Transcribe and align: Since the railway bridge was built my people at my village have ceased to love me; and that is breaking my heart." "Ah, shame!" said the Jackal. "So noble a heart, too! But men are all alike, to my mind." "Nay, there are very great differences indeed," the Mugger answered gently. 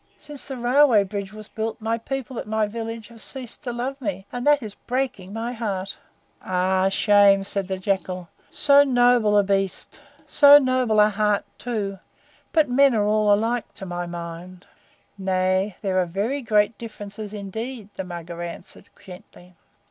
Since 0.17 0.47
the 0.47 0.57
railway 0.57 1.03
bridge 1.03 1.31
was 1.31 1.47
built 1.47 1.79
my 1.79 1.99
people 1.99 2.39
at 2.39 2.47
my 2.47 2.65
village 2.65 3.09
have 3.09 3.21
ceased 3.21 3.61
to 3.65 3.71
love 3.71 4.01
me; 4.01 4.25
and 4.31 4.47
that 4.47 4.63
is 4.63 4.73
breaking 4.73 5.31
my 5.31 5.53
heart." 5.53 5.95
"Ah, 6.41 6.89
shame!" 6.89 7.43
said 7.43 7.67
the 7.67 7.77
Jackal. 7.77 8.27
"So 8.49 8.83
noble 8.83 9.35
a 9.37 11.09
heart, 11.11 11.45
too! 11.59 11.99
But 12.51 12.67
men 12.67 12.95
are 12.95 13.05
all 13.05 13.31
alike, 13.31 13.71
to 13.75 13.85
my 13.85 14.07
mind." 14.07 14.65
"Nay, 15.19 15.77
there 15.83 15.99
are 15.99 16.07
very 16.07 16.41
great 16.41 16.79
differences 16.79 17.31
indeed," 17.31 17.89
the 17.93 18.03
Mugger 18.03 18.41
answered 18.41 18.89
gently. 19.05 19.53